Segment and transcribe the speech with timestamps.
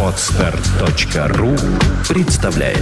[0.00, 1.56] Отстар.ру
[2.08, 2.78] представляет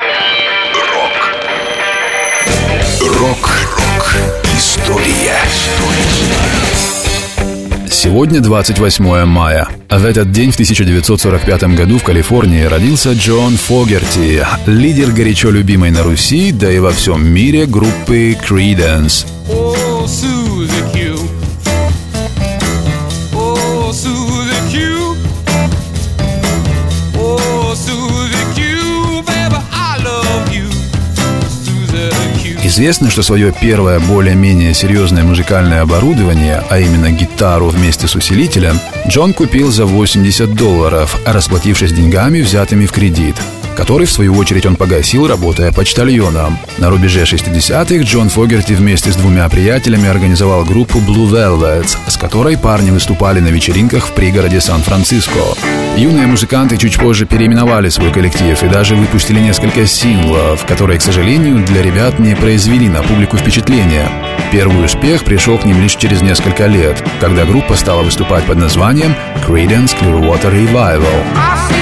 [0.00, 1.38] Рок
[3.00, 4.16] Рок-рок
[4.56, 5.36] История
[7.88, 9.68] Сегодня 28 мая.
[9.88, 15.92] А в этот день, в 1945 году в Калифорнии родился Джон Фогерти, лидер горячо любимой
[15.92, 19.26] на Руси, да и во всем мире группы Creedence.
[20.06, 21.16] Susie Q.
[23.34, 25.16] Oh, Susie Q.
[27.18, 27.74] Oh.
[27.74, 28.86] Susie Q.
[32.62, 39.32] Известно, что свое первое более-менее серьезное музыкальное оборудование, а именно гитару вместе с усилителем, Джон
[39.32, 43.36] купил за 80 долларов, расплатившись деньгами, взятыми в кредит
[43.76, 46.58] который, в свою очередь, он погасил, работая почтальоном.
[46.78, 52.56] На рубеже 60-х Джон Фогерти вместе с двумя приятелями организовал группу Blue Velvets, с которой
[52.56, 55.38] парни выступали на вечеринках в пригороде Сан-Франциско.
[55.96, 61.64] Юные музыканты чуть позже переименовали свой коллектив и даже выпустили несколько синглов, которые, к сожалению,
[61.64, 64.10] для ребят не произвели на публику впечатления.
[64.52, 69.14] Первый успех пришел к ним лишь через несколько лет, когда группа стала выступать под названием
[69.46, 71.75] Creedence Clearwater Revival.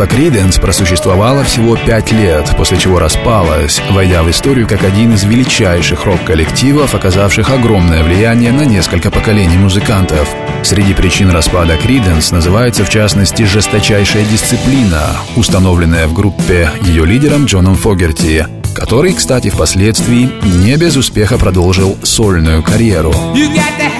[0.00, 5.24] Группа Creedence просуществовала всего пять лет, после чего распалась, войдя в историю как один из
[5.24, 10.26] величайших рок-коллективов, оказавших огромное влияние на несколько поколений музыкантов.
[10.62, 17.74] Среди причин распада Creedence называется в частности жесточайшая дисциплина, установленная в группе ее лидером Джоном
[17.74, 23.10] Фогерти, который, кстати, впоследствии не без успеха продолжил сольную карьеру.
[23.34, 23.99] You got to